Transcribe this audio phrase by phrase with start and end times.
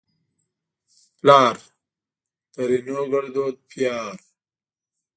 [1.17, 1.57] پلار؛
[2.53, 4.15] ترينو ګړدود پيار